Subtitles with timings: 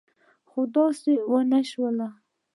[0.49, 1.97] خو داسې ونه شول.